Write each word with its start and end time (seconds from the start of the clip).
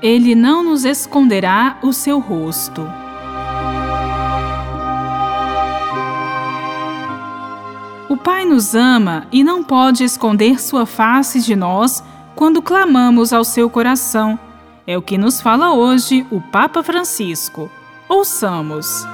Ele 0.00 0.34
não 0.34 0.62
nos 0.62 0.84
esconderá 0.84 1.78
o 1.82 1.92
seu 1.92 2.20
rosto. 2.20 2.86
O 8.08 8.16
Pai 8.16 8.44
nos 8.44 8.74
ama 8.74 9.26
e 9.32 9.42
não 9.42 9.62
pode 9.62 10.04
esconder 10.04 10.60
sua 10.60 10.86
face 10.86 11.40
de 11.40 11.56
nós 11.56 12.02
quando 12.34 12.62
clamamos 12.62 13.32
ao 13.32 13.42
seu 13.42 13.68
coração. 13.68 14.38
É 14.86 14.96
o 14.96 15.02
que 15.02 15.18
nos 15.18 15.40
fala 15.40 15.74
hoje 15.74 16.24
o 16.30 16.40
Papa 16.40 16.82
Francisco. 16.82 17.68
Ouçamos. 18.08 19.04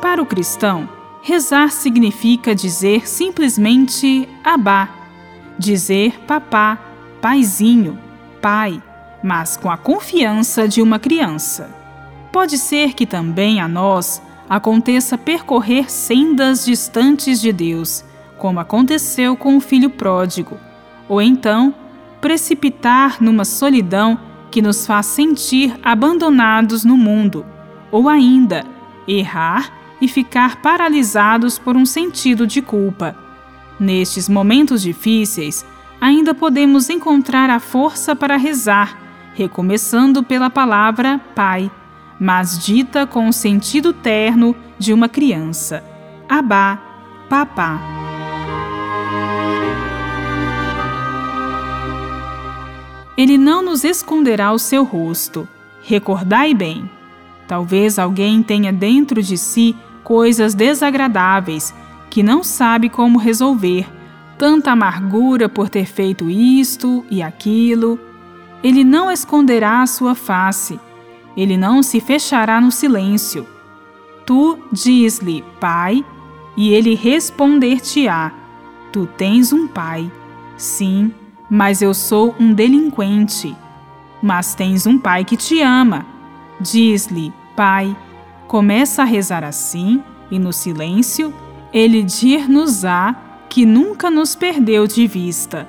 Para 0.00 0.22
o 0.22 0.26
cristão, 0.26 0.88
rezar 1.22 1.70
significa 1.72 2.54
dizer 2.54 3.08
simplesmente 3.08 4.28
Abá, 4.44 5.01
dizer 5.62 6.20
papá, 6.26 6.78
paizinho, 7.20 7.98
pai, 8.40 8.82
mas 9.22 9.56
com 9.56 9.70
a 9.70 9.76
confiança 9.76 10.66
de 10.68 10.82
uma 10.82 10.98
criança. 10.98 11.70
Pode 12.32 12.58
ser 12.58 12.94
que 12.94 13.06
também 13.06 13.60
a 13.60 13.68
nós 13.68 14.20
aconteça 14.48 15.16
percorrer 15.16 15.90
sendas 15.90 16.64
distantes 16.64 17.40
de 17.40 17.52
Deus, 17.52 18.04
como 18.38 18.60
aconteceu 18.60 19.36
com 19.36 19.56
o 19.56 19.60
filho 19.60 19.88
pródigo, 19.88 20.58
ou 21.08 21.22
então 21.22 21.74
precipitar 22.20 23.22
numa 23.22 23.44
solidão 23.44 24.18
que 24.50 24.60
nos 24.60 24.86
faz 24.86 25.06
sentir 25.06 25.74
abandonados 25.82 26.84
no 26.84 26.96
mundo, 26.96 27.46
ou 27.90 28.08
ainda 28.08 28.64
errar 29.06 29.72
e 30.00 30.08
ficar 30.08 30.60
paralisados 30.60 31.58
por 31.58 31.76
um 31.76 31.86
sentido 31.86 32.46
de 32.46 32.60
culpa. 32.60 33.21
Nestes 33.78 34.28
momentos 34.28 34.82
difíceis, 34.82 35.64
ainda 36.00 36.34
podemos 36.34 36.90
encontrar 36.90 37.50
a 37.50 37.58
força 37.58 38.14
para 38.14 38.36
rezar, 38.36 38.98
recomeçando 39.34 40.22
pela 40.22 40.50
palavra 40.50 41.20
Pai, 41.34 41.70
mas 42.18 42.58
dita 42.58 43.06
com 43.06 43.28
o 43.28 43.32
sentido 43.32 43.92
terno 43.92 44.54
de 44.78 44.92
uma 44.92 45.08
criança: 45.08 45.82
Abá, 46.28 46.78
Papá. 47.28 47.80
Ele 53.16 53.36
não 53.36 53.62
nos 53.62 53.84
esconderá 53.84 54.52
o 54.52 54.58
seu 54.58 54.84
rosto. 54.84 55.46
Recordai 55.82 56.54
bem. 56.54 56.90
Talvez 57.46 57.98
alguém 57.98 58.42
tenha 58.42 58.72
dentro 58.72 59.22
de 59.22 59.36
si 59.36 59.76
coisas 60.02 60.54
desagradáveis 60.54 61.74
que 62.12 62.22
não 62.22 62.44
sabe 62.44 62.90
como 62.90 63.18
resolver, 63.18 63.90
tanta 64.36 64.72
amargura 64.72 65.48
por 65.48 65.70
ter 65.70 65.86
feito 65.86 66.28
isto 66.28 67.06
e 67.10 67.22
aquilo. 67.22 67.98
Ele 68.62 68.84
não 68.84 69.10
esconderá 69.10 69.80
a 69.80 69.86
sua 69.86 70.14
face. 70.14 70.78
Ele 71.34 71.56
não 71.56 71.82
se 71.82 72.02
fechará 72.02 72.60
no 72.60 72.70
silêncio. 72.70 73.46
Tu 74.26 74.58
diz-lhe, 74.70 75.42
Pai, 75.58 76.04
e 76.54 76.74
ele 76.74 76.94
responder-te-á: 76.94 78.30
Tu 78.92 79.06
tens 79.16 79.50
um 79.50 79.66
pai. 79.66 80.12
Sim, 80.58 81.14
mas 81.48 81.80
eu 81.80 81.94
sou 81.94 82.36
um 82.38 82.52
delinquente. 82.52 83.56
Mas 84.22 84.54
tens 84.54 84.86
um 84.86 84.98
pai 84.98 85.24
que 85.24 85.34
te 85.34 85.62
ama. 85.62 86.04
Diz-lhe, 86.60 87.32
Pai, 87.56 87.96
começa 88.46 89.00
a 89.00 89.06
rezar 89.06 89.42
assim, 89.44 90.02
e 90.30 90.38
no 90.38 90.52
silêncio, 90.52 91.32
ele 91.72 92.02
dir-nos-á 92.02 93.14
que 93.48 93.64
nunca 93.64 94.10
nos 94.10 94.34
perdeu 94.34 94.86
de 94.86 95.06
vista. 95.06 95.68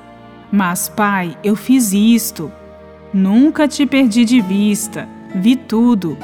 Mas, 0.52 0.88
Pai, 0.88 1.38
eu 1.44 1.56
fiz 1.56 1.94
isto. 1.94 2.52
Nunca 3.14 3.68
te 3.68 3.86
perdi 3.86 4.26
de 4.26 4.42
vista, 4.42 5.08
vi 5.36 5.56
tudo. 5.56 6.18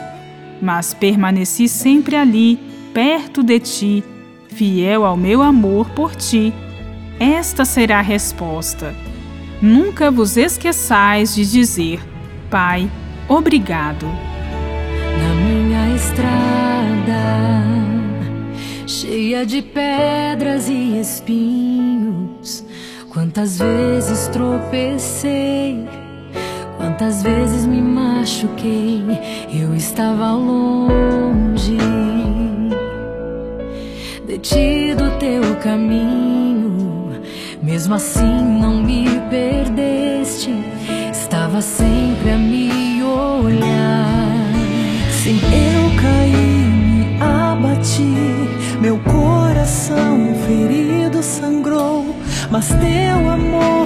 Mas 0.62 0.94
permaneci 0.94 1.68
sempre 1.68 2.16
ali, 2.16 2.60
perto 2.94 3.42
de 3.42 3.60
ti, 3.60 4.04
fiel 4.50 5.06
ao 5.06 5.16
meu 5.16 5.42
amor 5.42 5.90
por 5.92 6.16
ti. 6.16 6.54
Esta 7.20 7.66
será 7.66 8.00
a 8.00 8.04
resposta. 8.04 8.96
Nunca 9.62 10.10
vos 10.10 10.38
esqueçais 10.38 11.36
de 11.36 11.46
dizer: 11.46 12.00
Pai, 12.50 12.90
obrigado. 13.28 14.06
Na 14.06 15.34
minha 15.36 15.96
estrada, 15.96 17.49
cheia 18.90 19.46
de 19.46 19.62
pedras 19.62 20.68
e 20.68 21.00
espinhos, 21.00 22.66
quantas 23.14 23.60
vezes 23.60 24.28
tropecei, 24.30 25.88
quantas 26.76 27.22
vezes 27.22 27.68
me 27.68 27.84
machuquei, 27.84 29.04
eu 29.54 29.76
estava 29.76 30.32
longe 30.32 31.78
de 34.28 34.40
ti 34.40 34.96
do 34.96 35.12
teu 35.20 35.56
caminho. 35.58 37.22
Mesmo 37.62 37.94
assim 37.94 38.42
não 38.60 38.82
me 38.82 39.06
perdeste, 39.30 40.50
estava 41.12 41.62
sempre 41.62 42.32
a 42.32 42.38
me 42.38 43.04
olhar. 43.04 44.50
Sim, 45.12 45.40
eu 45.44 46.02
caí, 46.02 46.32
me 46.34 47.22
abati, 47.22 48.50
meu 48.80 48.98
coração 49.00 50.34
ferido 50.48 51.22
sangrou, 51.22 52.16
mas 52.50 52.68
teu 52.68 53.30
amor 53.30 53.79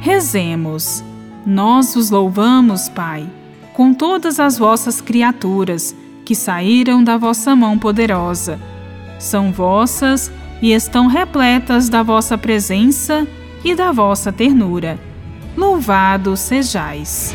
Rezemos. 0.00 1.02
Nós 1.44 1.96
os 1.96 2.10
louvamos, 2.10 2.88
Pai, 2.88 3.26
com 3.72 3.92
todas 3.92 4.38
as 4.38 4.58
vossas 4.58 5.00
criaturas 5.00 5.94
que 6.24 6.34
saíram 6.34 7.02
da 7.02 7.16
vossa 7.16 7.56
mão 7.56 7.78
poderosa. 7.78 8.60
São 9.18 9.50
vossas 9.50 10.30
e 10.60 10.72
estão 10.72 11.06
repletas 11.06 11.88
da 11.88 12.02
vossa 12.02 12.36
presença 12.36 13.26
e 13.64 13.74
da 13.74 13.90
vossa 13.90 14.32
ternura. 14.32 14.98
Louvado 15.56 16.36
sejais. 16.36 17.34